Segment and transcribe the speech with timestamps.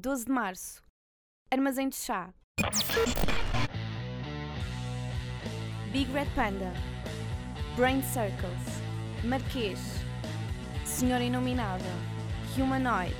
[0.00, 0.82] 12 de março.
[1.50, 2.32] Armazém de chá.
[5.92, 6.72] Big Red Panda.
[7.76, 8.80] Brain Circles.
[9.22, 9.78] Marquês.
[10.86, 11.92] Senhora Inominável.
[12.56, 13.14] Humanoid.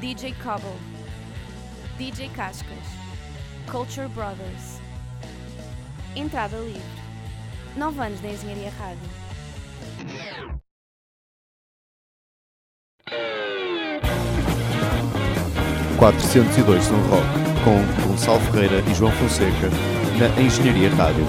[0.00, 0.78] DJ Cobble.
[1.98, 2.86] DJ Cascas.
[3.70, 4.80] Culture Brothers.
[6.16, 6.80] Entrada livre.
[7.76, 10.58] 9 anos na Engenharia Rádio.
[15.98, 17.26] 402 São Roque,
[17.64, 19.68] com Gonçalo Ferreira e João Fonseca,
[20.16, 21.26] na Engenharia Rádio.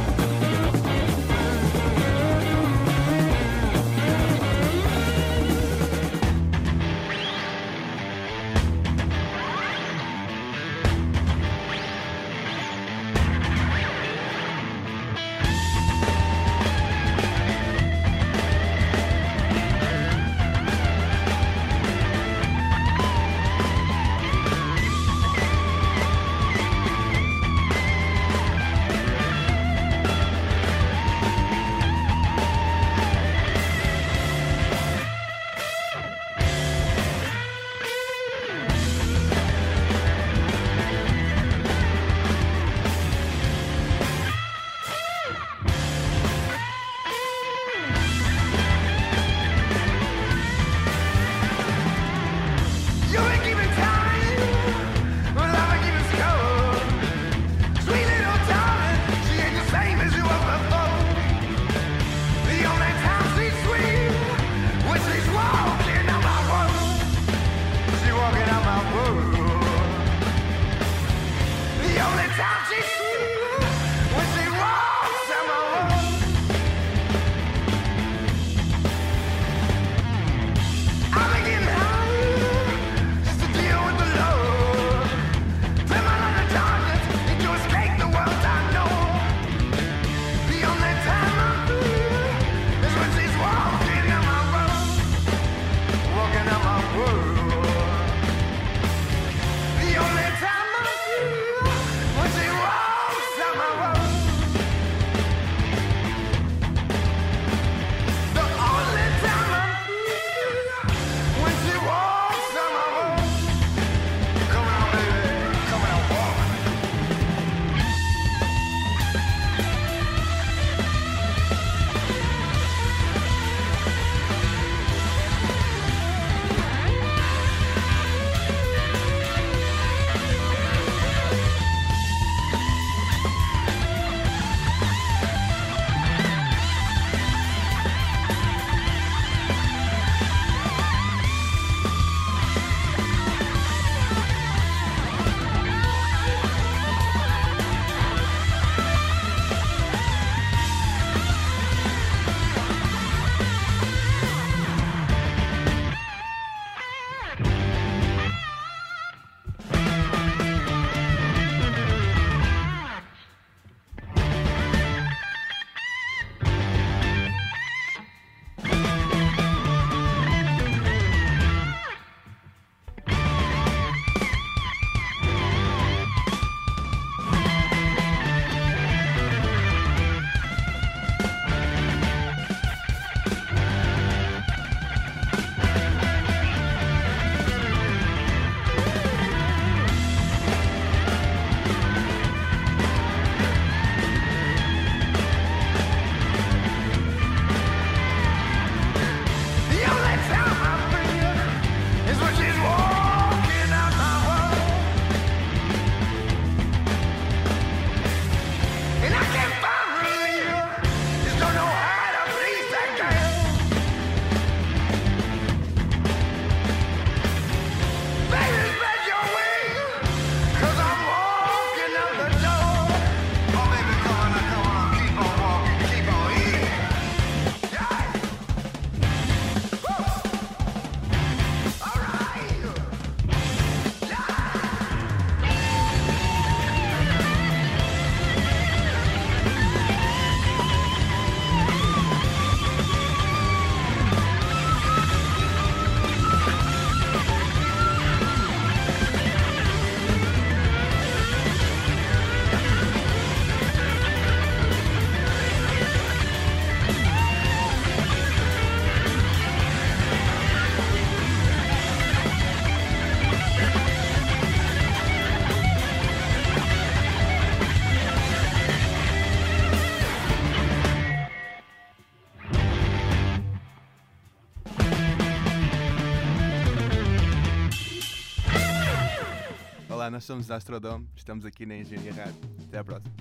[280.29, 282.35] Somos da Astrodome, estamos aqui na Engenharia Rádio.
[282.67, 283.11] Até à próxima.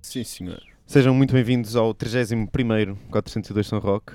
[0.00, 0.62] Sim, senhor.
[0.86, 4.12] Sejam muito bem-vindos ao 31º 402 São Roque.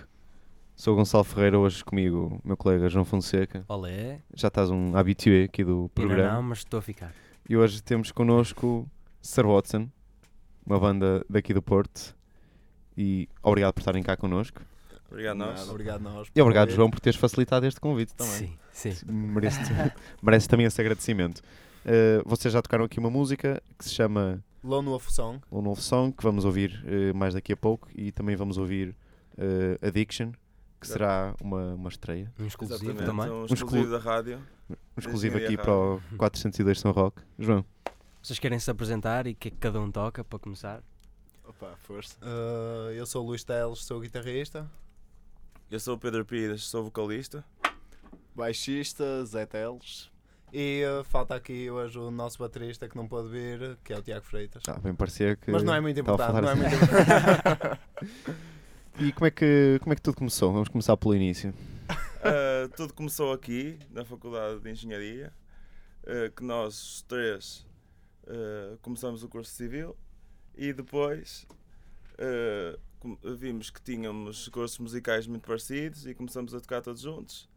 [0.78, 3.66] Sou o Gonçalo Ferreira, hoje comigo o meu colega João Fonseca.
[3.68, 6.34] Olé, Já estás um habitué aqui do ainda programa.
[6.36, 7.14] não, mas estou a ficar.
[7.50, 8.90] E hoje temos connosco
[9.22, 9.90] Sir Watson,
[10.66, 12.16] uma banda daqui do Porto.
[13.02, 14.62] E obrigado por estarem cá connosco.
[15.10, 15.68] Obrigado, nós.
[15.70, 16.28] Obrigado nós.
[16.36, 18.58] E obrigado, João, por teres facilitado este convite também.
[18.72, 19.06] Sim, sim.
[19.12, 19.60] Merece,
[20.22, 21.40] merece também esse agradecimento.
[21.84, 25.42] Uh, vocês já tocaram aqui uma música que se chama Lone Wolf Song.
[25.52, 28.96] um novo som que vamos ouvir eh, mais daqui a pouco e também vamos ouvir
[29.36, 30.32] eh, Addiction,
[30.80, 33.32] que será uma, uma estreia, Um exclusivo Exatamente, também.
[33.32, 34.38] um exclu- exclusivo da rádio.
[34.70, 37.24] um exclusivo aqui para o 402 São Roque.
[37.40, 37.66] João,
[38.22, 40.84] Vocês querem se apresentar e o que é que cada um toca para começar?
[41.62, 42.18] Opa, força.
[42.24, 44.68] Uh, eu sou o Luís Teles, sou guitarrista.
[45.70, 47.46] Eu sou o Pedro Pires, sou vocalista.
[48.36, 50.10] Baixista, Zé Teles.
[50.52, 54.02] E uh, falta aqui hoje o nosso baterista que não pôde vir, que é o
[54.02, 54.64] Tiago Freitas.
[54.68, 55.52] ah, bem parecia que.
[55.52, 57.82] Mas não é muito importante, não é falar muito importante.
[59.00, 60.52] E como é, que, como é que tudo começou?
[60.52, 61.54] Vamos começar pelo início.
[62.24, 65.32] Ah, tudo começou aqui, na Faculdade de Engenharia,
[66.08, 67.68] ah, que nós três
[68.82, 69.96] começamos o curso civil
[70.64, 71.48] e depois
[73.00, 77.50] com- vimos que tínhamos cursos musicais muito parecidos e começamos a tocar todos juntos.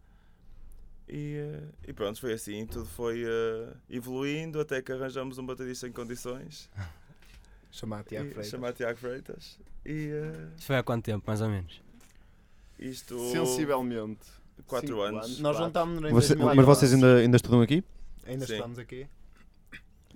[1.06, 5.86] E, ah, e pronto, foi assim, tudo foi ah, evoluindo até que arranjamos um baterista
[5.86, 6.70] em condições.
[7.70, 8.46] Chamar Tiago Freitas.
[8.50, 9.58] chamado Tiago Freitas.
[9.84, 10.10] E
[10.56, 11.82] Isto foi há quanto tempo, mais ou menos?
[12.78, 13.18] isto.
[13.32, 14.20] Sensivelmente.
[14.66, 15.40] 4 Cinco anos.
[15.40, 16.56] Nós juntámos-nos em Você- 2004.
[16.56, 17.82] mas vocês ainda, ainda estudam aqui?
[18.24, 18.54] Ainda Sim.
[18.54, 19.06] estamos aqui.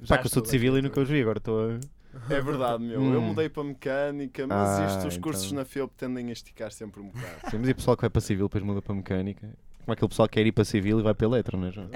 [0.07, 1.81] Pá, que eu sou de estudo civil e nunca os vi, agora estou a.
[2.31, 3.03] É verdade, meu.
[3.13, 3.27] Eu Hum.
[3.29, 5.59] mudei para mecânica, mas Ah, isto, os cursos então.
[5.59, 7.51] na FEUP tendem a esticar sempre um bocado.
[7.51, 9.49] Sim, mas e o pessoal que vai para civil depois muda para mecânica?
[9.85, 11.73] Como é que o pessoal quer ir para civil e vai para eletro, não é,
[11.73, 11.89] João?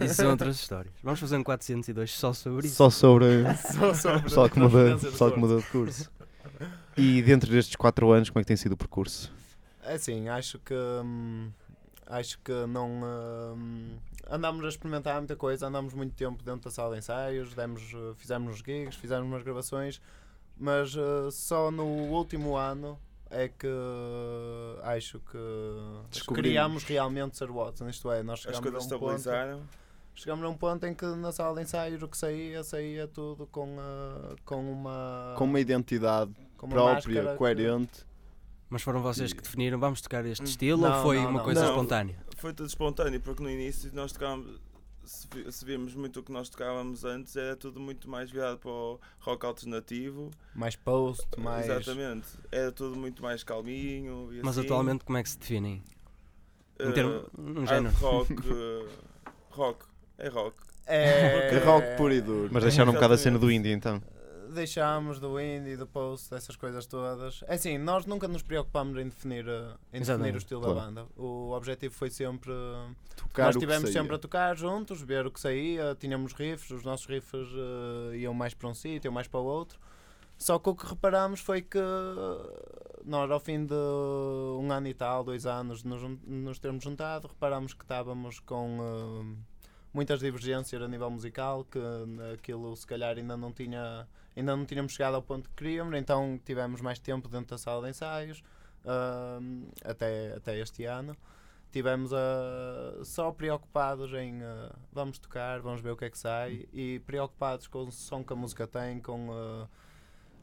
[0.00, 0.94] Isso são outras histórias.
[1.02, 2.76] Vamos fazer um 402 só sobre isso.
[2.76, 3.44] Só sobre.
[3.72, 5.54] Só sobre O pessoal que muda, pessoal que curso.
[5.54, 6.10] muda de curso.
[6.96, 9.30] E dentro destes 4 anos, como é que tem sido o percurso?
[9.82, 11.50] É assim, acho que hum,
[12.08, 12.90] acho que não
[13.54, 13.96] hum,
[14.30, 18.14] andámos a experimentar muita coisa, andámos muito tempo dentro da sala de ensaios, demos, eh,
[18.16, 20.00] fizemos uns gigs, fizemos umas gravações,
[20.56, 22.98] mas eh, só no último ano
[23.30, 25.38] é que eh, acho que
[26.34, 29.60] criámos realmente Sir Watson, isto é, nós As chegámos coisas a um ponto, estabilizaram.
[30.14, 33.46] chegámos a um ponto em que na sala de ensaios o que saía, saía tudo
[33.48, 38.07] com, eh, com uma Com uma identidade com uma própria, máscara que- coerente.
[38.70, 41.44] Mas foram vocês que definiram, vamos tocar este estilo Não, ou foi não, uma não.
[41.44, 41.68] coisa Não.
[41.70, 42.16] espontânea?
[42.36, 44.60] Foi tudo espontâneo, porque no início nós tocávamos.
[45.04, 48.58] Se, vi- se vimos muito o que nós tocávamos antes, era tudo muito mais virado
[48.58, 50.30] para o rock alternativo.
[50.54, 52.26] mais post, mais Exatamente.
[52.52, 54.28] Era tudo muito mais calminho.
[54.34, 54.66] E Mas assim.
[54.66, 55.82] atualmente como é que se definem?
[56.78, 57.94] Em Eh, termos, um género.
[57.96, 58.32] rock.
[58.52, 58.86] eh,
[59.50, 59.86] rock.
[60.18, 60.56] É rock.
[60.86, 62.50] é, É rock puro e duro.
[62.52, 64.02] Mas deixaram um bocado a cena do indie então.
[64.52, 67.42] Deixámos do indie, do post, dessas coisas todas.
[67.46, 70.74] É assim, nós nunca nos preocupámos em definir, eh, em definir o estilo claro.
[70.74, 71.06] da banda.
[71.16, 72.52] O objetivo foi sempre.
[73.16, 77.06] Tocar nós estivemos sempre a tocar juntos, ver o que saía, tínhamos riffs, os nossos
[77.06, 77.48] riffs
[78.12, 79.78] eh, iam mais para um sítio, iam mais para o outro.
[80.38, 81.80] Só que o que reparámos foi que
[83.04, 87.74] nós, ao fim de um ano e tal, dois anos, nos, nos termos juntado, reparámos
[87.74, 89.58] que estávamos com eh,
[89.92, 91.80] muitas divergências a nível musical, que
[92.32, 94.06] aquilo se calhar ainda não tinha
[94.38, 97.82] ainda não tínhamos chegado ao ponto que queríamos, então tivemos mais tempo dentro da sala
[97.82, 98.42] de ensaios
[99.84, 101.16] até, até este ano.
[101.70, 106.66] Tivemos ah, só preocupados em ah, vamos tocar, vamos ver o que é que sai
[106.72, 109.68] e preocupados com o som que a música tem, com ah,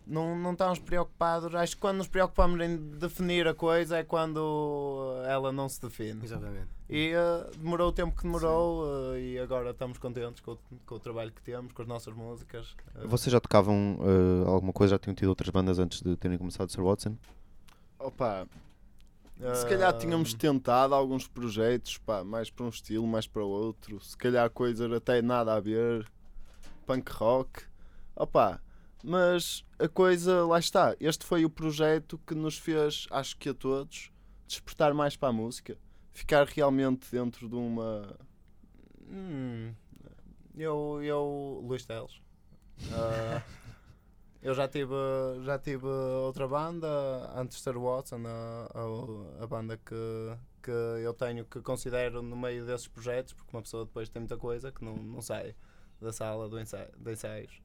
[0.05, 1.53] não, não estamos preocupados.
[1.55, 6.23] Acho que quando nos preocupamos em definir a coisa é quando ela não se define.
[6.23, 6.67] Exatamente.
[6.89, 10.95] E eh, demorou o tempo que demorou eh, e agora estamos contentes com o, com
[10.95, 12.75] o trabalho que temos, com as nossas músicas.
[12.95, 14.95] Eh, Vocês já tocavam eh, alguma coisa?
[14.95, 17.17] Já tinham tido outras bandas antes de terem começado Sir Watson?
[17.97, 18.47] Opa,
[19.55, 23.99] se calhar tínhamos tentado alguns projetos, pá, mais para um estilo, mais para outro.
[23.99, 26.05] Se calhar coisas até nada a ver.
[26.85, 27.63] Punk rock.
[28.15, 28.61] Opa,
[29.05, 30.95] mas a coisa, lá está.
[30.99, 34.11] Este foi o projeto que nos fez, acho que a todos,
[34.47, 35.77] despertar mais para a música.
[36.11, 38.17] Ficar realmente dentro de uma.
[39.07, 39.73] Hum,
[40.55, 42.21] eu, eu, Luís Teles.
[42.91, 43.43] Ah,
[44.41, 44.93] eu já tive,
[45.43, 46.87] já tive outra banda
[47.35, 52.35] antes de ser Watson, a, a, a banda que, que eu tenho que considero no
[52.35, 55.55] meio desses projetos, porque uma pessoa depois tem muita coisa que não, não sai
[56.01, 57.64] da sala do ensaio, de ensaios.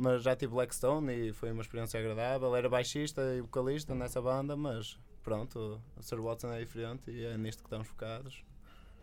[0.00, 2.54] Mas já tive Blackstone e foi uma experiência agradável.
[2.54, 7.36] Era baixista e vocalista nessa banda, mas pronto, o Sir Watson é diferente e é
[7.36, 8.44] nisto que estamos focados.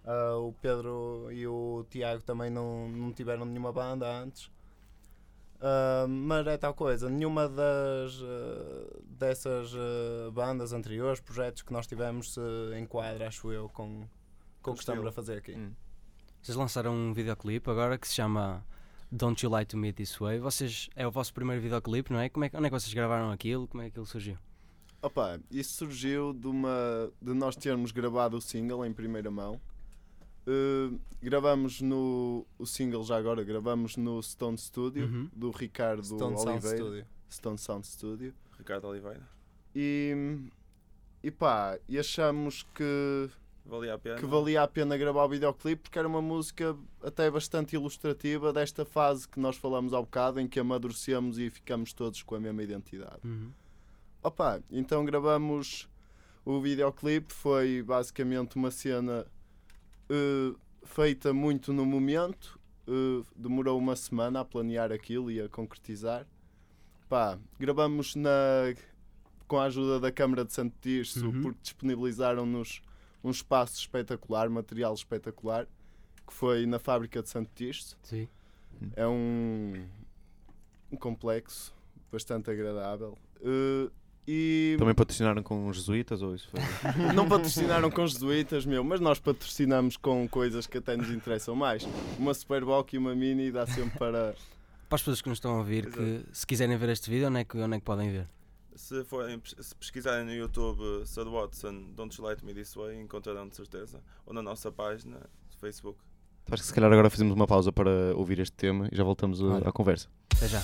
[0.06, 4.50] Ah, o Pedro e o Tiago também não, não tiveram nenhuma banda antes.
[5.60, 9.74] Ah, mas é tal coisa, nenhuma das ah, dessas
[10.32, 12.42] bandas anteriores, projetos que nós tivemos, se
[12.80, 14.08] enquadra, acho eu, com,
[14.62, 15.56] com o que estamos a fazer aqui.
[15.56, 15.74] Hum.
[16.42, 18.64] Vocês lançaram um videoclipe agora que se chama
[19.12, 20.40] Don't You Lie to Me This Way.
[20.40, 22.30] Vocês, é o vosso primeiro videoclipe, não é?
[22.30, 23.68] Como é que, onde é que vocês gravaram aquilo?
[23.68, 24.38] Como é que aquilo surgiu?
[25.02, 29.62] Opa, isso surgiu de, uma, de nós termos gravado o single em primeira mão.
[30.48, 35.30] Uh, gravamos no o single já agora, gravamos no Stone Studio Uhum.
[35.36, 37.06] do Ricardo Stone Sound Oliveira, Studio.
[37.32, 38.34] Stone Sound Studio.
[38.58, 39.28] Ricardo Oliveira.
[39.76, 40.38] E,
[41.24, 43.30] e pá, e achamos que,
[43.66, 44.16] Valia a pena.
[44.18, 48.86] que valia a pena gravar o videoclipe porque era uma música até bastante ilustrativa desta
[48.86, 52.62] fase que nós falamos há bocado em que amadurecemos e ficamos todos com a mesma
[52.62, 53.20] identidade.
[53.24, 53.50] Uhum.
[54.22, 55.90] Opa, então gravamos
[56.46, 59.26] o videoclipe, foi basicamente uma cena
[60.10, 60.54] eh,
[60.84, 66.26] feita muito no momento, eh, demorou uma semana a planear aquilo e a concretizar.
[67.10, 68.30] Pá, gravamos na,
[69.48, 71.42] com a ajuda da Câmara de Santo Tirso, Uhum.
[71.42, 72.82] porque disponibilizaram-nos
[73.26, 75.68] um espaço espetacular, material espetacular,
[76.28, 77.98] que foi na fábrica de Santo Tirso.
[78.04, 78.28] Sim.
[78.96, 79.74] É um,
[80.92, 81.74] um complexo
[82.12, 83.18] bastante agradável.
[83.42, 83.90] Eh,
[84.28, 86.60] e Também patrocinaram com os jesuítas ou isso foi?
[87.14, 91.88] não patrocinaram com jesuítas, meu, mas nós patrocinamos com coisas que até nos interessam mais.
[92.20, 94.36] Uma Superboc e uma Mini dá sempre para.
[94.88, 97.40] Para as pessoas que nos estão a ouvir, que se quiserem ver este vídeo, onde
[97.40, 98.28] é que, onde é que podem ver?
[98.76, 103.48] Se, forem, se pesquisarem no YouTube Sir Watson, Don't You to Me This Way, encontrarão
[103.48, 104.02] de certeza.
[104.26, 106.00] Ou na nossa página do Facebook.
[106.52, 109.42] Acho que se calhar agora fazemos uma pausa para ouvir este tema e já voltamos
[109.42, 110.08] à conversa.
[110.36, 110.62] Até já.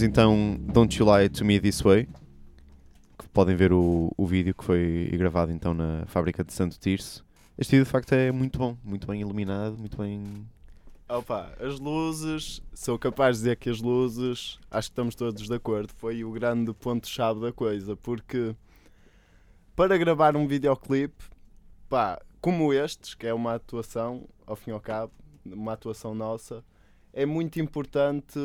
[0.00, 2.08] Ouvimos então Don't You Lie to Me This Way.
[3.18, 7.22] Que podem ver o, o vídeo que foi gravado então na fábrica de Santo Tirso.
[7.58, 10.46] Este vídeo de facto é muito bom, muito bem iluminado, muito bem.
[11.06, 15.54] Opa, as luzes, sou capaz de dizer que as luzes, acho que estamos todos de
[15.54, 18.56] acordo, foi o grande ponto-chave da coisa, porque
[19.76, 21.24] para gravar um videoclipe,
[21.90, 25.12] pá, como estes, que é uma atuação, ao fim e ao cabo,
[25.44, 26.64] uma atuação nossa,
[27.12, 28.38] é muito importante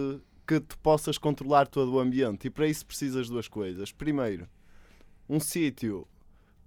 [0.48, 3.92] que tu possas controlar todo o ambiente e para isso precisas de duas coisas.
[3.92, 4.48] Primeiro,
[5.28, 6.08] um sítio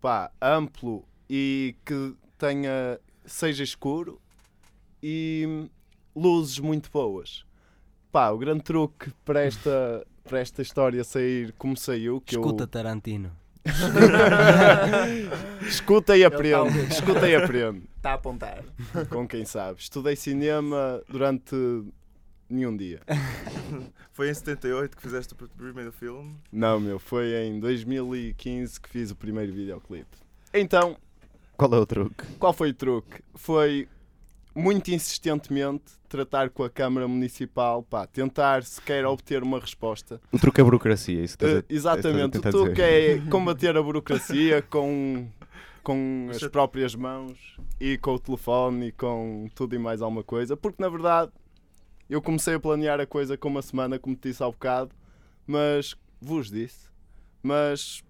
[0.00, 4.20] pá, amplo e que tenha seja escuro
[5.02, 5.68] e
[6.14, 7.44] luzes muito boas.
[8.10, 12.68] Pá, o grande truque para esta, para esta história sair como saiu, que Escuta eu...
[12.68, 13.30] Tarantino.
[15.66, 16.72] Escuta e aprende.
[16.72, 17.82] tá- Escuta e aprende.
[17.96, 18.64] Está a apontar.
[19.10, 19.80] Com quem sabe.
[19.80, 21.54] Estudei cinema durante
[22.48, 23.00] nenhum dia.
[24.12, 26.34] Foi em 78 que fizeste o pr- primeiro filme.
[26.50, 30.16] Não, meu, foi em 2015 que fiz o primeiro videoclipe.
[30.52, 30.96] Então,
[31.56, 32.24] Qual é o truque?
[32.38, 33.22] qual foi o truque?
[33.34, 33.86] Foi
[34.54, 40.20] muito insistentemente tratar com a Câmara Municipal, pá, tentar sequer obter uma resposta.
[40.32, 43.76] O truque é burocracia, isso estás a- Eh, exatamente, estás a o truque é combater
[43.76, 45.28] a burocracia com,
[45.84, 50.56] com as próprias mãos e com o telefone e com tudo e mais alguma coisa,
[50.56, 51.30] porque na verdade
[52.08, 54.94] eu comecei a planear a coisa com uma semana, como te disse há bocado,
[55.46, 56.88] mas vos disse,
[57.42, 58.02] mas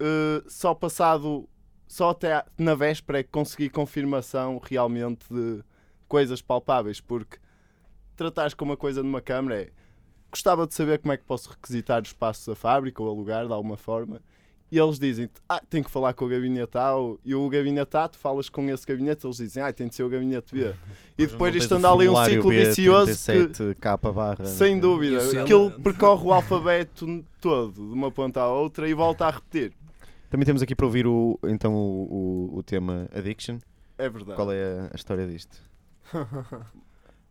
[0.00, 1.48] eh, só passado,
[1.86, 5.62] só até à- na véspera é que consegui confirmação realmente de
[6.08, 7.38] coisas palpáveis, porque
[8.16, 9.70] tratares com uma coisa numa câmara é
[10.30, 13.52] gostava de saber como é que posso requisitar os espaços da fábrica ou alugar de
[13.52, 14.22] alguma forma.
[14.72, 18.08] E eles dizem-te, ah, tem que falar com o gabinete A, e o gabinete A,
[18.08, 20.72] tu falas com esse gabinete, eles dizem, ah, tem de ser o gabinete B.
[21.18, 23.12] E depois isto anda ali um ciclo vicioso
[23.52, 24.46] que, K barra.
[24.46, 28.88] sem dúvida, E o selo- aquilo percorre o alfabeto todo, de uma ponta à outra,
[28.88, 29.74] e volta a repetir.
[30.30, 33.58] Também temos aqui para ouvir o, então o, o, o tema Addiction.
[33.98, 34.36] É verdade.
[34.36, 35.54] Qual é a, a história disto?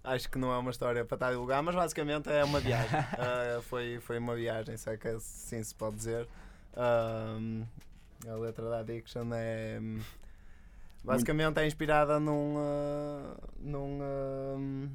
[0.03, 2.99] Acho que não é uma história para estar a divulgar, mas basicamente é uma viagem.
[3.17, 6.27] Ah, foi, foi uma viagem, se é que assim se pode dizer.
[6.75, 7.63] Ahm,
[8.27, 9.79] a letra da Addiction é.
[9.81, 9.99] hum,
[11.03, 12.55] Basicamente é inspirada num.
[12.57, 14.89] ah, num ah,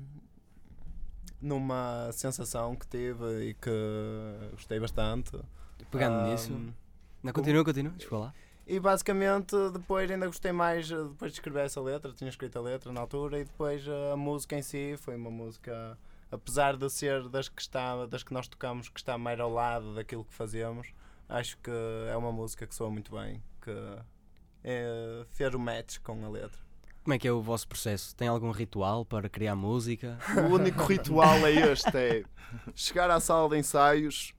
[1.41, 3.71] numa sensação que tive e que
[4.53, 5.39] gostei bastante.
[5.91, 6.53] Pegando Ahm, nisso.
[7.23, 7.93] Não, continua, continua.
[8.01, 8.35] Eu falar.
[8.67, 12.63] E basicamente depois ainda gostei mais eh, depois de escrever essa letra, tinha escrito a
[12.63, 15.97] letra na altura e depois eh, a música em si foi uma música,
[16.33, 19.95] apesar de ser das que, está, das que nós tocamos que está mais ao lado
[19.95, 20.89] daquilo que fazemos,
[21.29, 21.71] acho que
[22.11, 23.71] é uma música que soa muito bem, que
[24.65, 26.59] é, fez o match com a letra.
[27.05, 28.15] Como é que é o vosso processo?
[28.17, 30.19] Tem algum ritual para criar música?
[30.51, 32.25] O único ritual é este: é
[32.75, 34.35] chegar à sala de ensaios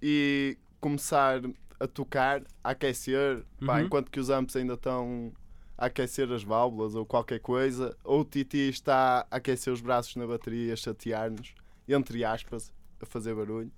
[0.00, 1.40] e começar
[1.80, 3.86] a tocar, a aquecer, pá, Uhum.
[3.86, 5.32] enquanto que os amps ainda estão
[5.76, 10.14] a aquecer as válvulas ou qualquer coisa, ou o Titi está a aquecer os braços
[10.16, 11.54] na bateria, a chatear-nos,
[11.88, 13.70] entre aspas, a fazer barulho.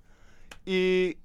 [0.65, 1.17] E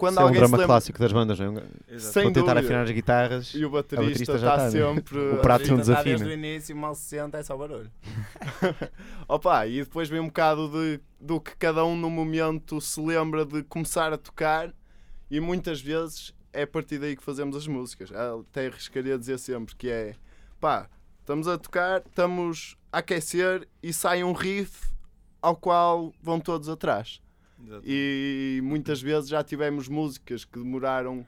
[0.00, 0.66] quando Isso é um alguém se drama lembra.
[0.66, 1.98] clássico das bandas, não é?
[1.98, 2.60] Sem Vou tentar dúvida.
[2.60, 3.54] afinar as guitarras.
[3.54, 4.94] E o baterista, baterista já está está, né?
[4.94, 5.18] sempre.
[5.18, 6.04] O a prato não desafina.
[6.16, 7.90] desde o início, mal se senta, é só barulho.
[9.28, 13.44] Opa, e depois vem um bocado de, do que cada um no momento se lembra
[13.44, 14.72] de começar a tocar
[15.30, 18.10] e muitas vezes é a partir daí que fazemos as músicas.
[18.10, 20.14] Até arriscaria dizer sempre que é
[20.58, 20.88] pá,
[21.20, 24.88] estamos a tocar, estamos a aquecer e sai um riff
[25.40, 27.20] ao qual vão todos atrás.
[27.64, 27.82] Exato.
[27.84, 31.26] E muitas vezes já tivemos músicas que demoraram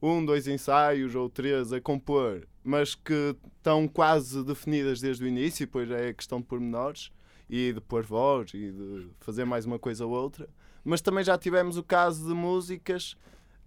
[0.00, 5.66] um, dois ensaios ou três a compor, mas que estão quase definidas desde o início,
[5.66, 7.10] depois é questão de pormenores
[7.48, 10.48] e de pôr voz e de fazer mais uma coisa ou outra.
[10.84, 13.16] Mas também já tivemos o caso de músicas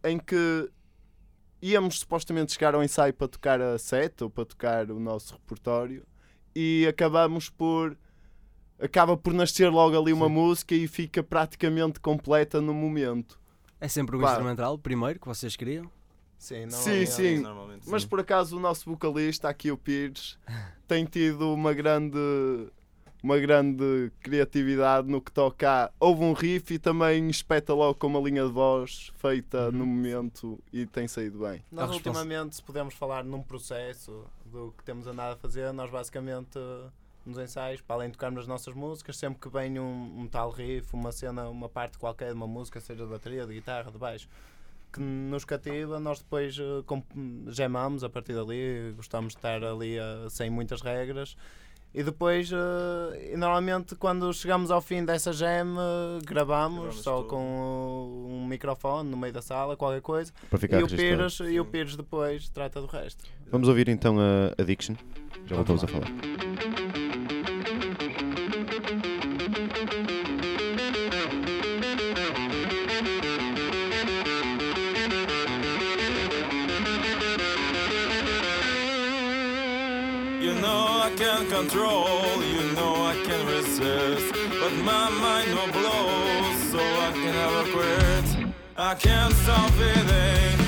[0.03, 0.69] em que
[1.61, 6.05] íamos supostamente chegar ao ensaio para tocar a set ou para tocar o nosso repertório
[6.55, 7.97] e acabamos por
[8.81, 10.33] acaba por nascer logo ali uma Sim.
[10.33, 13.39] música e fica praticamente completa no momento.
[13.79, 14.35] É sempre o Claro.
[14.35, 15.89] instrumental, primeiro, que vocês criam?
[16.37, 17.39] Sim, não Sim, sim.
[17.39, 18.07] Normalmente, Mas sim.
[18.07, 20.37] por acaso o nosso vocalista, aqui o Pires,
[20.87, 22.17] tem tido uma grande
[23.21, 25.91] uma grande criatividade no que toca a...
[25.99, 30.57] Houve um riff e também espeta logo com uma linha de voz feita no momento
[30.71, 31.61] e tem saído bem.
[31.69, 36.57] Nós ultimamente, se podemos falar num processo do que temos andado a fazer, nós basicamente
[37.25, 40.49] nos ensaios, para além de tocarmos as nossas músicas, sempre que vem um, um tal
[40.49, 43.97] riff, uma cena, uma parte qualquer de uma música, seja de bateria, de guitarra, de
[43.97, 44.27] baixo,
[44.91, 47.05] que nos cativa, nós depois comp-
[47.47, 51.35] gemamos a partir dali, gostamos de estar ali eh, sem muitas regras
[51.93, 57.17] E depois, eh, e normalmente, quando chegamos ao fim dessa jam, eh, gravamos Gravamos só
[57.17, 57.29] tudo.
[57.29, 60.31] com uh, um microfone no meio da sala, qualquer coisa.
[60.49, 60.87] Para ficar E o.
[60.87, 61.65] Pires, e o.
[61.65, 63.23] Pires depois trata do resto.
[63.51, 64.95] Vamos ouvir então a Addiction.
[65.47, 66.78] Já voltamos a falar.
[81.61, 84.33] Control, you know I can resist.
[84.61, 88.53] But my mind will blow, so I can never quit.
[88.77, 90.58] I can't stop feeling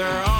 [0.00, 0.39] They're all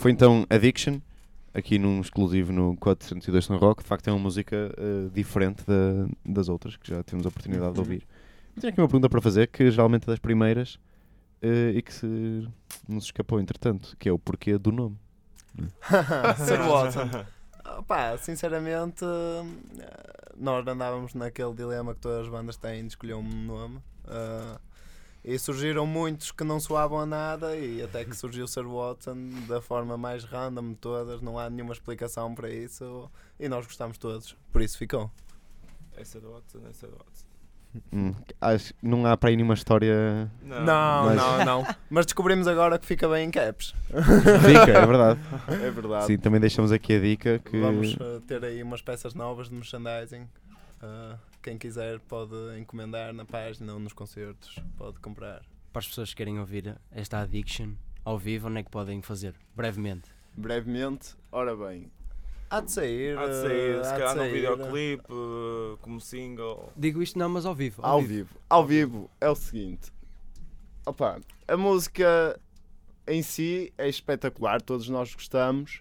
[0.00, 0.98] Foi então Addiction,
[1.52, 3.82] aqui num exclusivo no 402 no Rock.
[3.82, 7.74] De facto, é uma música eh, diferente da- das outras que já temos a oportunidade
[7.74, 8.06] de ouvir.
[8.56, 10.78] Eu tenho aqui uma pergunta para fazer, que geralmente é das primeiras
[11.42, 12.48] eh, e que se
[12.88, 14.96] nos escapou entretanto, que é o porquê do nome.
[16.46, 17.26] Sir Watson.
[17.86, 19.44] Pá, sinceramente, eh,
[20.36, 23.78] nós andávamos naquele dilema que todas as bandas têm de escolher um nome.
[24.08, 24.58] eh,
[25.22, 29.16] E surgiram muitos que não soavam a nada e até que surgiu o Sir Watson
[29.46, 33.98] da forma mais random de todas, não há nenhuma explicação para isso e nós gostamos
[33.98, 35.10] todos, por isso ficou.
[35.94, 37.30] É do Watson, é do Watson.
[37.92, 40.30] Hum, acho que não há para aí nenhuma história.
[40.42, 41.66] Não, Mas- não, não.
[41.88, 43.74] Mas descobrimos agora que fica bem em caps.
[44.46, 45.20] Dica, é verdade.
[45.48, 46.06] É verdade.
[46.06, 47.60] Sim, também deixamos aqui a dica que.
[47.60, 50.22] Vamos uh, ter aí umas peças novas de merchandising.
[50.82, 55.42] Uh, quem quiser pode encomendar na página ou nos concertos, pode comprar.
[55.72, 57.74] Para as pessoas que querem ouvir esta Addiction
[58.04, 59.34] ao vivo, onde é que podem fazer?
[59.54, 60.10] Brevemente.
[60.36, 61.90] Brevemente, ora bem,
[62.50, 63.16] Há de sair.
[63.16, 66.72] Há de sair, se calhar num videoclipe, uh, como single.
[66.76, 67.80] Digo isto não, mas ao vivo.
[67.80, 68.36] ao vivo.
[68.48, 69.92] Ao vivo é o seguinte.
[70.84, 72.40] Opa, a música
[73.06, 75.80] em si é espetacular, todos nós gostamos.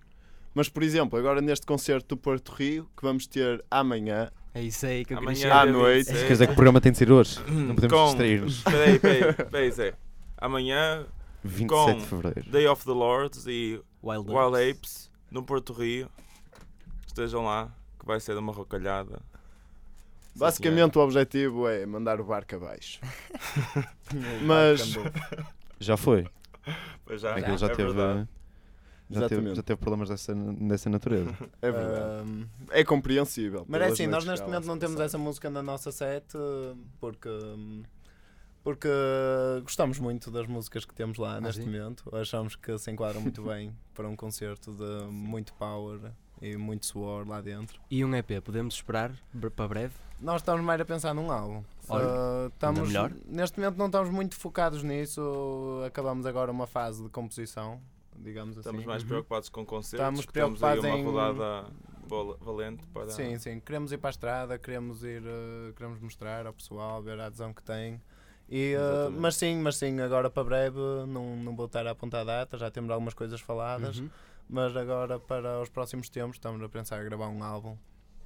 [0.54, 4.86] Mas, por exemplo, agora neste concerto do Porto Rio, que vamos ter amanhã, É isso
[4.86, 5.62] aí que eu queria Amanhã chegar.
[5.62, 6.06] à noite.
[6.08, 6.22] 26.
[6.24, 7.40] Quer dizer que o programa tem de ser hoje.
[7.48, 8.62] Não podemos Com- distrair-nos.
[8.64, 9.94] Peraí, peraí, peraí, Zé.
[10.38, 11.06] Amanhã,
[11.44, 12.50] 27 de com- Fevereiro.
[12.50, 14.70] Day of the Lords e Wild, Wild Apes.
[14.78, 16.10] Apes no Porto Rio.
[17.08, 17.70] Estejam lá,
[18.00, 19.22] que vai ser uma rocalhada.
[20.36, 23.00] basicamente o objetivo é mandar o barco abaixo.
[24.46, 24.96] Mas-
[25.80, 26.28] Já foi.
[27.06, 27.94] Pois já, É que ele já é teve.
[27.94, 28.28] verdade.
[29.10, 31.36] Já teve, já teve problemas dessa, dessa natureza.
[31.62, 32.30] É verdade.
[32.30, 33.66] Um, É compreensível.
[33.68, 36.26] Mas é assim, nós neste momento não temos essa música na nossa set
[37.00, 37.30] porque,
[38.64, 38.90] porque
[39.64, 41.66] gostamos muito das músicas que temos lá neste sim?
[41.68, 42.16] momento.
[42.16, 46.00] Achamos que se enquadram muito bem para um concerto de muito power
[46.42, 47.82] e muito suor lá dentro.
[47.90, 49.12] E um EP, podemos esperar
[49.56, 49.94] para breve?
[50.22, 51.64] Nós estamos mais a pensar num álbum.
[51.88, 53.12] Olha, Uh, estamos, melhor.
[53.26, 55.82] Neste momento não estamos muito focados nisso.
[55.86, 57.82] Acabamos agora uma fase de composição,
[58.20, 58.68] digamos assim.
[58.70, 59.08] Estamos mais Uhum.
[59.10, 60.00] preocupados com concertos.
[60.06, 61.74] Estamos que temos aí preocupados uma em- rodada
[62.42, 63.10] valente para.
[63.10, 63.60] Sim, sim.
[63.60, 67.54] Queremos ir para a estrada, queremos ir, uh, queremos mostrar ao pessoal, ver a adesão
[67.54, 68.02] que tem.
[68.50, 70.78] E, uh, mas sim, mas sim, agora para breve
[71.08, 74.10] não, não vou estar a apontar a data, já temos algumas coisas faladas, Uhum.
[74.50, 77.78] mas agora para os próximos tempos estamos a pensar em gravar um álbum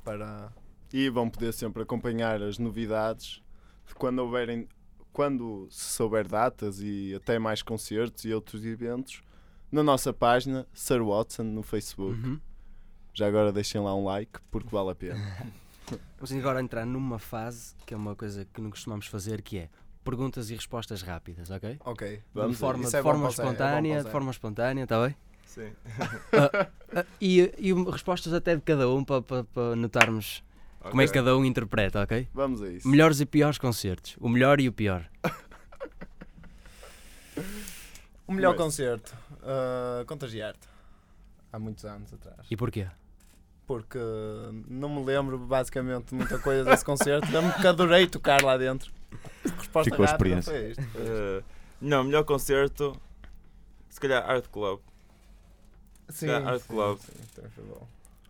[0.01, 0.49] para
[0.93, 3.41] E vão poder sempre acompanhar as novidades
[3.85, 4.65] de quando houverem,
[5.11, 9.21] quando se souber datas e até mais concertos e outros eventos
[9.73, 12.13] na nossa página Sir Watson no Facebook.
[12.13, 12.39] Uhum.
[13.11, 15.19] Já agora deixem lá um like porque vale a pena.
[16.17, 19.69] Vamos agora entrar numa fase que é uma coisa que não costumamos fazer, que é
[20.03, 21.79] perguntas e respostas rápidas, ok?
[21.83, 22.21] Ok.
[22.33, 25.05] Vamos de forma, de é forma o Zé, é espontânea, o de forma espontânea, está
[25.05, 25.15] bem?
[25.45, 25.71] Sim.
[26.31, 30.43] Ah, e, e um- respostas até de cada um para, para, para notarmos
[30.89, 32.27] como é que cada um interpreta, ok?
[32.33, 32.87] Vamos a isso.
[32.87, 34.15] Melhores e piores concertos.
[34.19, 35.09] O melhor e o pior.
[38.25, 40.67] O melhor Mas- concerto, uh, Contagiar-te,
[41.51, 42.39] há muitos anos atrás.
[42.49, 42.87] E porquê?
[43.65, 43.97] Porque
[44.67, 48.91] não me lembro basicamente de muita coisa desse concerto, lembro que adorei tocar lá dentro.
[49.57, 50.51] Resposta Ficou a experiência.
[50.51, 50.81] foi isto.
[50.81, 51.43] Uh,
[51.79, 52.99] não, melhor concerto.
[53.89, 54.79] Se calhar Art Club.
[56.09, 56.97] Sim, calhar Art sim, Club.
[56.99, 57.87] sim, foi bom.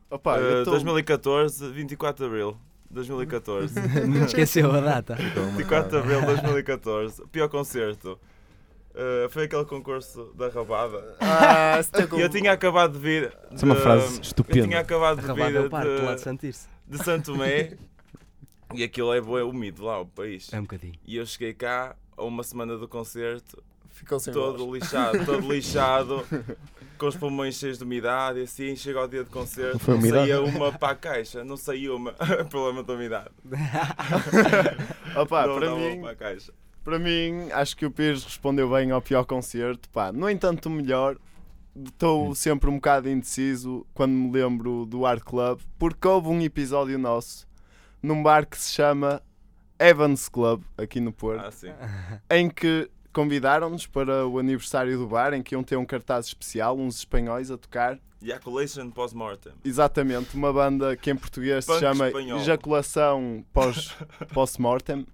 [0.09, 2.57] Opa, Uh, tô- 2014, 24 de Abril.
[2.91, 3.73] 2014.
[4.07, 5.15] Não esqueceu a data.
[5.15, 7.25] 24 de Abril de 2014.
[7.31, 8.19] Pior concerto.
[8.95, 11.15] Uh, foi aquele concurso da rabada.
[11.19, 13.33] Ah, se E eu tinha acabado de vir.
[13.51, 14.79] Isso é uma de- frase Eu tinha estupenda.
[14.79, 16.67] acabado de Rabada vir é o parque, lá de de, Santirce.
[16.87, 17.75] de Santo Tomé.
[18.75, 20.53] e aquilo é úmido lá, o país.
[20.53, 20.93] É um bocadinho.
[21.05, 24.83] E eu cheguei cá a uma semana do concerto, Ficou sem todo voz.
[24.83, 26.23] lixado, todo lixado,
[26.99, 30.09] com os pulmões cheios de umidade e assim, chega ao dia de concerto, Não não
[30.09, 32.11] saía uma para a caixa, não saía uma,
[32.49, 33.29] problema de umidade.
[35.15, 36.53] Opa, não para dava mim, para a caixa.
[36.83, 39.89] Para mim, acho que o Pires respondeu bem ao pior concerto.
[39.89, 41.17] Pá, no entanto, o melhor,
[41.85, 46.97] estou sempre um bocado indeciso quando me lembro do Art Club, porque houve um episódio
[46.99, 47.47] nosso
[48.01, 49.21] num bar que se chama
[49.79, 51.71] Evans Club, aqui no Porto, Ah, sim.
[52.29, 56.77] em que convidaram-nos para o aniversário do bar, em que iam ter um cartaz especial,
[56.77, 57.97] uns espanhóis a tocar.
[58.21, 59.53] Ejaculation Post-Mortem.
[59.63, 62.39] Exatamente, uma banda que em português se chama espanhol.
[62.39, 63.95] Ejaculação pós-
[64.33, 65.05] Post-Mortem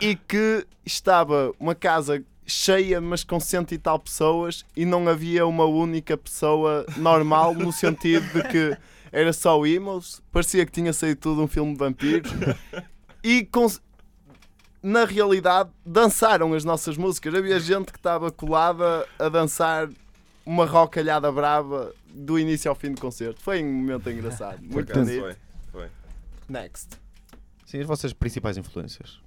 [0.00, 5.46] e que estava uma casa cheia, mas com cento e tal pessoas e não havia
[5.46, 8.76] uma única pessoa normal no sentido de que
[9.10, 12.30] era só emos, parecia que tinha saído tudo um filme de vampiros
[13.24, 13.80] e cons-
[14.82, 17.34] na realidade dançaram as nossas músicas.
[17.34, 19.88] Havia gente que estava colada a dançar
[20.44, 23.40] uma rocalhada brava do início ao fim do concerto.
[23.42, 25.20] Foi um momento engraçado, muito bonito.
[25.20, 25.36] foi.
[25.72, 25.88] foi.
[26.48, 26.90] Next.
[27.64, 29.18] Sim, as vossas principais influências.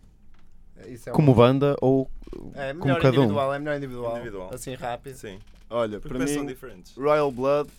[0.88, 2.10] Isso é Como uma- banda ou
[2.56, 3.24] É como melhor cada um?
[3.24, 4.15] individual, é melhor individual.
[4.18, 4.54] Individual.
[4.54, 5.15] Assim rápido.
[5.15, 5.39] Sim.
[5.70, 6.96] Olha, Porque para mim, diferentes.
[6.96, 7.70] Royal Blood,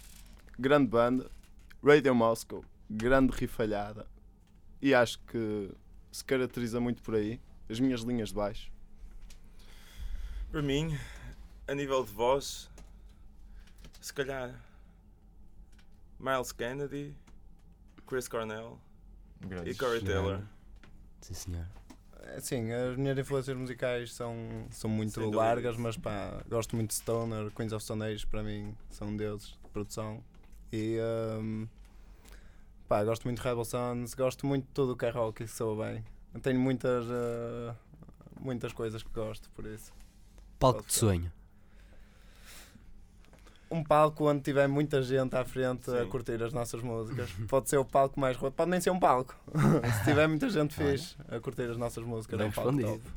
[0.59, 1.31] grande banda,
[1.83, 4.07] Radio Moscow, grande rifalhada
[4.81, 5.71] e acho que
[6.13, 7.41] se caracteriza muito por aí.
[7.69, 8.71] As minhas linhas de baixo.
[10.51, 10.97] Para mim,
[11.69, 12.69] a nível de voz,
[14.01, 14.53] se calhar
[16.19, 17.15] Miles Kennedy,
[18.07, 18.79] Chris Cornell
[19.65, 20.43] e Corey Taylor.
[21.21, 21.67] Sim, senhor.
[22.38, 24.37] Sim, as minhas influências musicais são,
[24.71, 25.38] são muito Sem dúvida.
[25.43, 29.49] largas, mas pá, gosto muito de Stoner, Queens of Stone Age para mim são deuses
[29.62, 30.23] de produção.
[30.73, 31.66] E ahm,
[32.88, 35.47] pá, gosto muito de Rebel Sons, gosto muito de tudo o que é rock e
[35.47, 36.05] que soa bem.
[36.43, 37.75] Tenho muitas, ah,
[38.40, 39.93] muitas coisas que gosto, por isso.
[40.59, 41.33] Palco de sonho.
[43.71, 46.09] Um palco onde tiver muita gente à frente a Sim.
[46.09, 47.31] curtir as nossas músicas.
[47.49, 49.35] Pode ser o palco mais roto, pode nem ser um palco.
[49.99, 52.99] Se tiver muita gente fixe a curtir as nossas músicas, Bem é um palco respondido.
[53.05, 53.15] top.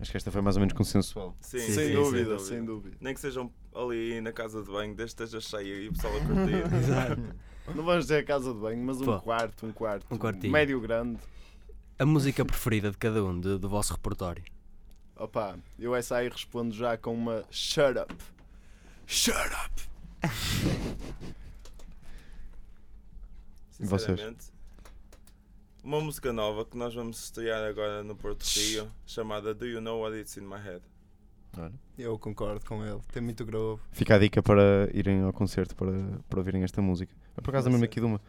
[0.00, 1.36] Acho que esta foi mais ou menos consensual.
[1.40, 2.96] Sim, Sim, sem, sim, dúvida, sem dúvida.
[3.00, 6.16] Nem que sejam ali na casa de banho, desde que esteja cheia e o pessoal
[6.16, 6.74] a curtir.
[6.76, 7.22] Exato.
[7.74, 9.20] Não vamos dizer casa de banho, mas um Pô.
[9.20, 10.06] quarto, um quarto.
[10.10, 10.52] Um quartinho.
[10.52, 11.18] Médio grande.
[11.98, 14.42] A música preferida de cada um, de- do vosso repertório.
[15.16, 18.12] Opa, eu essa aí respondo já com uma shut up.
[19.06, 19.82] Shut up!
[23.80, 24.18] E vocês?
[24.18, 24.46] Sinceramente,
[25.82, 30.00] uma música nova que nós vamos estrear agora no Porto Rio, chamada Do You Know
[30.00, 30.82] What It's In My Head?
[31.56, 31.72] Olha.
[31.98, 33.80] Eu concordo com ele, tem muito groove.
[33.92, 35.92] Fica a dica para irem ao concerto para,
[36.28, 37.14] para ouvirem esta música.
[37.36, 37.90] Eu, por acaso lembro-me ser.
[37.90, 38.20] aqui de uma,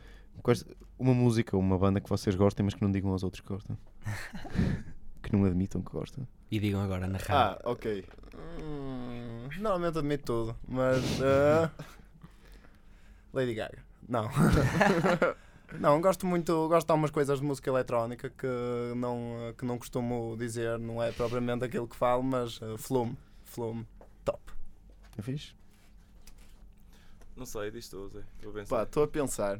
[0.99, 3.77] uma música, uma banda que vocês gostem, mas que não digam aos outros que gostam.
[5.23, 6.27] que não admitam que gostam.
[6.51, 7.61] E digam agora na Ah, rádio.
[7.65, 8.05] ok.
[8.61, 8.84] Hum,
[9.59, 11.03] normalmente admito tudo, mas.
[11.21, 11.71] ah,
[13.33, 13.83] Lady Gaga.
[14.07, 14.29] Não.
[15.79, 16.67] não, gosto muito.
[16.67, 18.47] Gosto de algumas coisas de música eletrónica que
[18.95, 23.17] não, que não costumo dizer, não é propriamente aquilo que falo, mas ah, Flume.
[23.43, 23.85] Flume.
[24.23, 24.41] Top.
[25.17, 25.53] É fixe?
[27.35, 28.19] Não sei, diz tu, Zé.
[28.37, 28.83] Estou a Pá, pensar.
[28.83, 29.59] estou a pensar.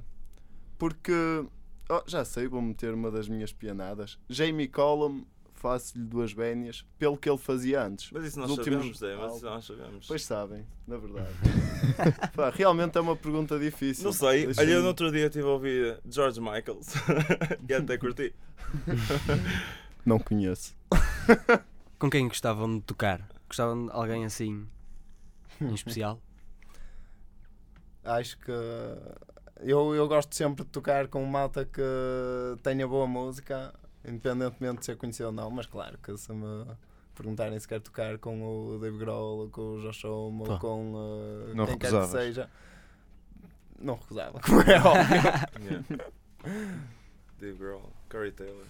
[0.78, 1.45] Porque.
[1.89, 4.17] Oh, já sei, vou meter uma das minhas pianadas.
[4.30, 5.24] Jamie Collum,
[5.65, 8.12] faço-lhe duas vénias, pelo que ele fazia antes.
[8.12, 10.08] Mas isso nós últimos sabemos, Zé, mas nós sabemos.
[10.08, 11.34] Pois sabem, na verdade.
[12.36, 14.04] Pá, realmente é uma pergunta difícil.
[14.04, 16.93] Não sei, olha, eu no outro dia estive a ouvir George Michaels
[17.67, 18.32] e até curti.
[20.06, 20.75] Não conheço.
[21.97, 23.28] Com quem gostavam de tocar?
[23.47, 24.67] Gostavam de alguém assim
[25.60, 26.21] em especial?
[28.04, 28.51] Acho que.
[29.62, 31.82] Eu, eu gosto sempre de tocar com malta que
[32.62, 33.73] tenha boa música,
[34.08, 36.65] independentemente de ser conhecido ou não, mas claro que se me
[37.15, 40.94] perguntarem se quero tocar com o Dave Grohl, ou com o Josh Homme, ou com
[40.94, 42.10] uh, Não quem quer que recusavas.
[42.10, 42.50] seja,
[43.80, 45.22] não recusava, como é óbvio.
[45.62, 45.84] Yeah.
[47.39, 48.65] Dave Grohl, Corey Taylor.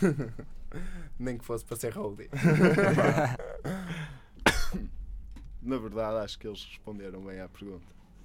[1.18, 2.30] Nem que fosse para ser roadie.
[5.62, 7.84] Na verdade, acho que eles responderam bem à pergunta.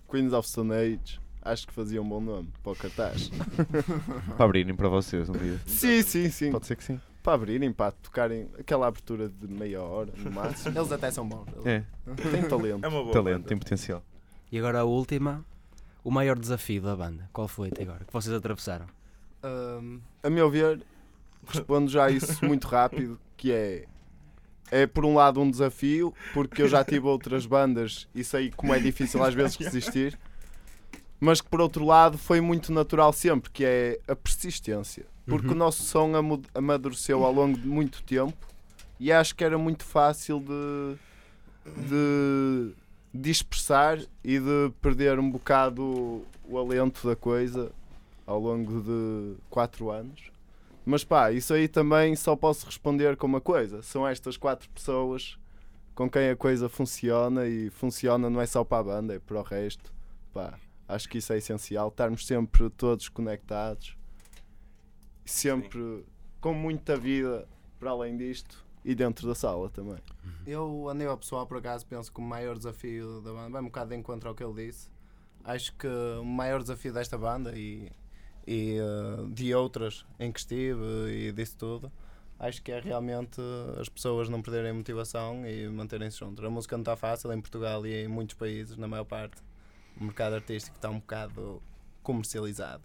[0.10, 3.30] Queens of Stone Age, acho que fazia um bom nome para o cartaz.
[4.36, 5.60] Para abrirem para vocês um dia.
[5.66, 6.52] sim, sim, sim.
[6.52, 7.00] Pode ser que sim.
[7.24, 10.78] Para abrirem, para tocarem aquela abertura de meia hora, no máximo.
[10.78, 11.46] Eles até são bons.
[11.66, 11.84] É,
[12.32, 12.84] Tem talento.
[12.84, 13.48] É uma boa talento, banda.
[13.48, 14.04] tem potencial.
[14.52, 15.44] E agora a última,
[16.04, 17.28] o maior desafio da banda.
[17.34, 18.04] Qual foi até agora?
[18.06, 18.86] Que vocês atravessaram?
[19.42, 20.82] Ahm, A meu ver,
[21.48, 23.86] respondo já isso muito rápido, que é
[24.72, 28.74] é por um lado um desafio, porque eu já tive outras bandas e sei como
[28.74, 30.18] é difícil às vezes resistir,
[31.20, 35.06] mas que por outro lado foi muito natural sempre, que é a persistência.
[35.26, 35.54] Porque Uhum.
[35.54, 36.12] o nosso som
[36.54, 38.38] amadureceu ao longo de muito tempo
[39.00, 40.98] e acho que era muito fácil de,
[41.90, 42.72] de
[43.14, 47.72] dispersar e de perder um bocado o, o alento da coisa
[48.26, 50.32] ao longo de 4 anos.
[50.86, 55.38] Mas pá, isso aí também só posso responder com uma coisa: são estas quatro pessoas
[55.96, 59.40] com quem a coisa funciona e funciona não é só para a banda, é para
[59.40, 59.92] o resto.
[60.34, 60.54] Pá,
[60.88, 63.98] acho que isso é essencial, estarmos sempre todos conectados,
[65.26, 66.06] sempre
[66.40, 67.48] com muita vida
[67.80, 69.98] para além disto e dentro da sala também.
[70.46, 73.66] Eu, a nível pessoal, por acaso, penso que o maior desafio da banda vai um
[73.66, 74.90] bocado de encontro ao que ele disse.
[75.44, 77.92] Acho que o maior desafio desta banda e,
[78.46, 81.92] e eh, de outras em que estive e disso tudo,
[82.40, 83.42] acho que é realmente
[83.80, 86.44] as pessoas não perderem motivação e manterem-se juntos.
[86.44, 89.42] A música não está fácil em Portugal e em muitos países, na maior parte.
[90.00, 91.62] O mercado artístico está um bocado
[92.04, 92.84] comercializado.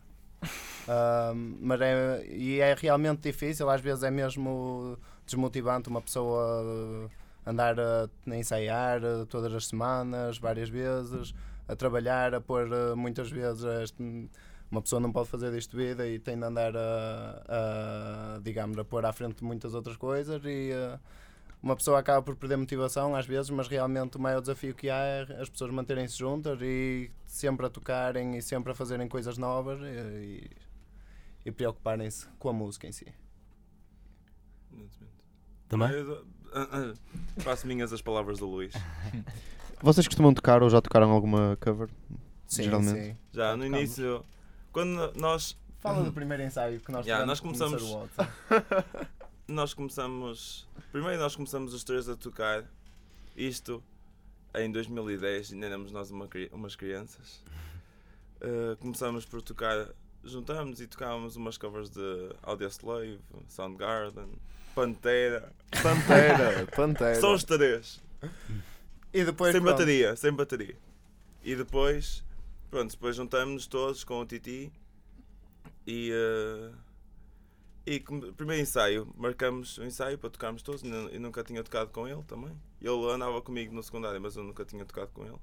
[1.61, 7.11] Mas é, e é realmente difícil, às vezes é mesmo desmotivante uma pessoa uh,
[7.47, 11.35] andar a, ensaiar uh, todas as semanas, várias vezes,
[11.69, 13.65] a trabalhar, a pôr uh, muitas vezes
[14.71, 17.43] uma pessoa não pode fazer disto vida e tem de andar a,
[18.37, 20.71] a, digamos, a pôr à frente de muitas outras coisas e
[21.63, 24.97] uma pessoa acaba por perder motivação às vezes, mas realmente o maior desafio que há
[24.97, 29.79] é as pessoas manterem-se juntas e sempre a tocarem e sempre a fazerem coisas novas
[29.83, 30.51] e,
[31.45, 33.07] e preocuparem-se com a música em si.
[35.69, 35.91] Também?
[35.93, 36.25] Eu-
[37.39, 38.73] Faço minhas as palavras do Luís.
[39.83, 41.89] Vocês costumam tocar ou já tocaram alguma cover?
[42.47, 43.01] Sim, Geralmente.
[43.13, 43.17] sim.
[43.33, 43.79] Já no tocamos.
[43.79, 44.25] início,
[44.73, 48.11] quando nós, Fala do primeiro ensaio que nós Yeah, tivemos nós começamos-.
[49.51, 50.67] nós começamos.
[50.93, 52.65] Primeiro nós começamos os três a tocar
[53.37, 53.83] isto
[54.55, 57.43] em 2010, ainda éramos nós uma umas crianças.
[58.41, 59.89] Uh, começamos por tocar,
[60.25, 64.29] juntámos e tocávamos umas covers de Audioslave, Soundgarden,
[64.75, 65.53] Pantera.
[65.83, 67.21] Pantera, Pantera.
[67.21, 68.01] Só os três.
[69.13, 70.77] E depois sem pronto, bateria, sem bateria.
[71.43, 72.25] E depois,
[72.71, 74.73] pronto, depois juntamos-nos todos com o Titi
[75.87, 76.11] e.
[76.13, 76.90] eh,
[77.87, 77.99] e
[78.37, 80.83] primeiro ensaio, marcamos o ensaio para tocarmos todos.
[80.85, 82.53] Eu nunca tinha tocado com ele também.
[82.81, 85.39] Ele andava comigo no secundário, mas eu nunca tinha tocado com ele.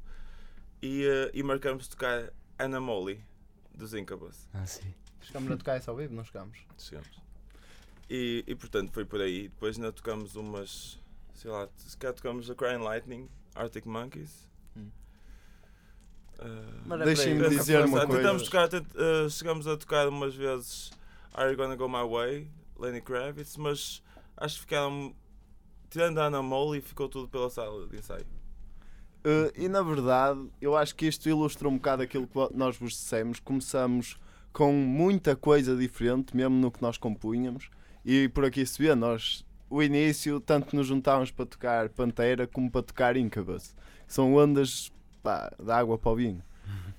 [0.82, 3.24] E, eh, e marcamos tocar Anna Molly
[3.74, 4.48] dos Incubus.
[4.54, 4.94] Ah, sim.
[5.22, 6.60] Chegamos a tocar essa ao vivo, não chegamos.
[6.78, 7.10] Chegamos.
[8.10, 9.50] E, e portanto foi por aí.
[9.50, 11.00] Depois ainda tocamos umas.
[11.34, 14.48] Sei lá, se calhar tocamos a Crying Lightning, Arctic Monkeys.
[14.76, 14.90] Hum.
[16.40, 18.46] Ah, Mas é Deixem-me dizer uma Tentamos coisa.
[18.46, 20.92] tocar, tent- ah, chegamos a tocar umas vezes
[21.38, 22.48] Are You Gonna Go My Way,
[22.80, 24.02] Lenny Kravitz, mas
[24.36, 25.16] acho que ficaram.
[25.88, 28.26] Tirando a Ana Molly, ficou tudo pela sala de ensaio.
[29.24, 32.94] Uh, e na verdade, eu acho que isto ilustra um bocado aquilo que nós vos
[32.94, 33.40] dissemos.
[33.40, 34.20] Começamos
[34.52, 37.70] com muita coisa diferente, mesmo no que nós compunhamos.
[38.04, 42.70] E por aqui se vê, nós, o início, tanto nos juntávamos para tocar Pantera como
[42.70, 43.76] para tocar Incubus.
[44.08, 46.44] que São ondas pá, da água para o vinho.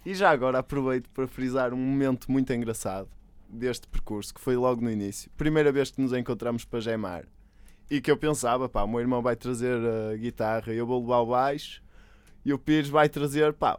[0.06, 3.17] E já agora aproveito para frisar um momento muito engraçado
[3.48, 5.30] deste percurso, que foi logo no início.
[5.36, 7.24] Primeira vez que nos encontramos para gemar.
[7.90, 9.78] E que eu pensava, pá, o meu irmão vai trazer
[10.12, 11.82] a guitarra, eu vou levar o baixo
[12.44, 13.78] e o Pires vai trazer pá,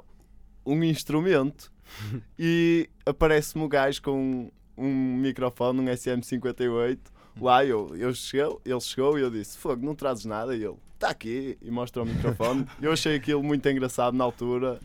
[0.66, 1.72] um instrumento
[2.38, 7.00] e aparece-me o gajo com um microfone, um SM58
[7.40, 10.76] lá eu, eu chegou, ele chegou e eu disse fogo, não trazes nada e ele
[10.94, 14.80] está aqui e mostra o microfone eu achei aquilo muito engraçado na altura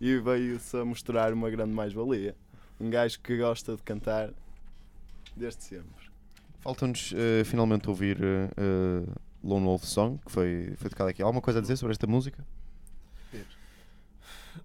[0.00, 2.34] e veio-se a mostrar uma grande mais-valia
[2.80, 4.30] um gajo que gosta de cantar
[5.36, 6.08] desde sempre
[6.60, 9.04] Falta-nos eh, finalmente ouvir eh,
[9.42, 11.22] Lone Wolf Song, que foi, foi tocado aqui.
[11.22, 12.44] Alguma coisa a dizer sobre esta música?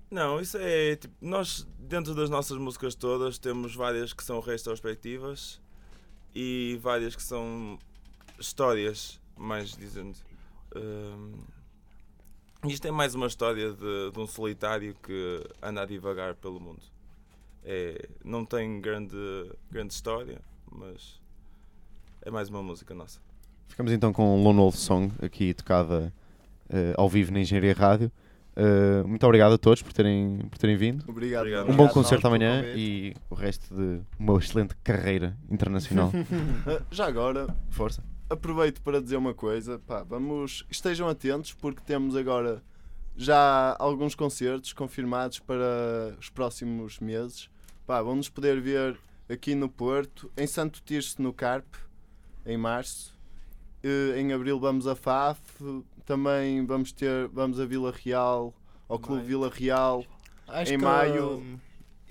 [0.10, 5.62] Não, isso é tipo, nós dentro das nossas músicas todas temos várias que são retrospectivas
[6.36, 7.78] e várias que são
[8.40, 10.18] histórias, mais dizendo.
[10.76, 11.44] Hum,
[12.66, 16.82] isto é mais uma história de, de um solitário que anda a divagar pelo mundo.
[17.66, 19.16] É, não tem grande,
[19.72, 20.42] grande história,
[20.72, 21.20] mas
[22.22, 23.20] é mais uma música nossa.
[23.68, 26.14] Ficamos então com Lone Wolf Song, aqui tocada
[26.70, 28.12] eh, ao vivo na Engenharia Rádio.
[28.56, 31.04] Eh, muito obrigado a todos por terem, por terem vindo.
[31.08, 31.64] obrigado, Obrigado.
[31.64, 36.10] Um bom Obrigado, concerto amanhã e o resto de uma excelente carreira internacional.
[36.10, 38.04] Uh, já agora Força.
[38.30, 42.62] aproveito para dizer uma coisa, pá, vamos, estejam atentos porque temos agora
[43.16, 47.50] já alguns concertos confirmados para os próximos meses.
[47.86, 48.98] Pá, vamos poder ver
[49.30, 51.78] aqui no Porto, em Santo Tirso no Carpe,
[52.46, 53.18] em março.
[53.84, 55.42] Eh, Em abril vamos a FAF,
[56.06, 58.54] também vamos ter, vamos a Vila Real,
[58.88, 59.28] ao Clube Maio.
[59.28, 60.06] Vila Real
[60.48, 61.58] Acho Em maio, hum,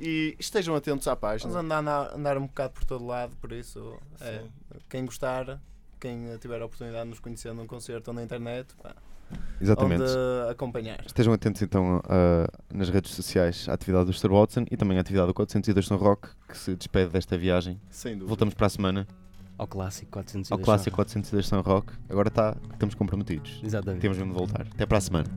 [0.00, 1.58] e estejam atentos à Vamos página.
[1.60, 4.42] andar, na- andar um bocado por todo lado, por isso, é,
[4.88, 5.60] quem gostar,
[6.00, 8.94] quem tiver a oportunidade de nos conhecer num concerto ou na internet, pá,
[9.60, 10.02] Exatamente.
[10.02, 10.98] onde acompanhar.
[11.06, 14.30] Estejam atentos então a- nas redes sociais à atividade do Sr.
[14.32, 17.80] Watson e também à atividade do 402 São Rock, que se despede desta viagem.
[17.90, 18.28] Sem dúvida.
[18.28, 19.06] Voltamos para a semana
[19.58, 21.92] Ao clássico 400 ao clássico 402 São Rock.
[22.08, 23.60] Agora tá, estamos comprometidos.
[23.62, 24.00] Exatamente.
[24.00, 24.66] Temos mesmo de voltar.
[24.72, 25.28] Até para a semana.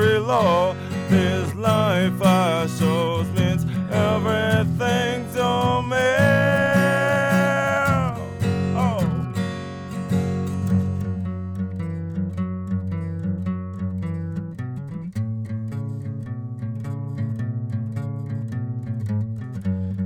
[0.00, 0.74] very law.
[1.08, 5.96] This life I shows means everything's on me.
[8.76, 9.00] Oh.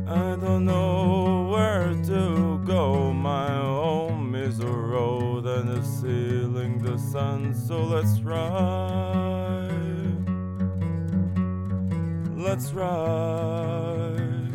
[0.09, 6.99] I don't know where to go, my home is a road and a ceiling, the
[6.99, 8.84] sun, so let's run.
[12.55, 14.49] That's right.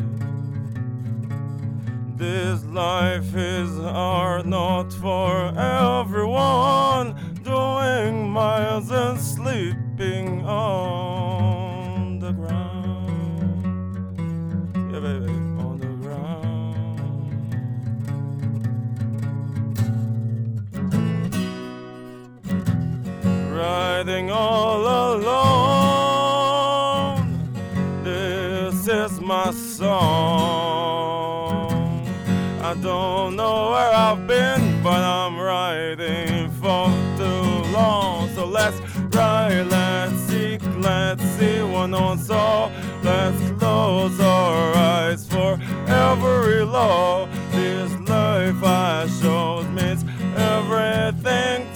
[2.16, 5.49] This life is hard not for
[42.18, 42.70] So.
[43.02, 47.26] Let's close our eyes for every law.
[47.52, 50.04] This life I show means
[50.36, 51.69] everything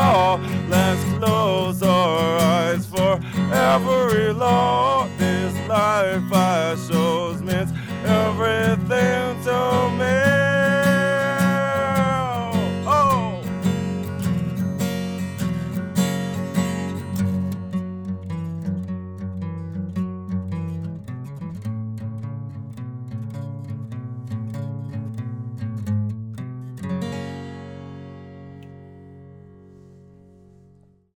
[0.00, 0.38] all.
[0.68, 3.20] Let's close our eyes for
[3.52, 7.70] every law this life I shows means
[8.04, 9.29] everything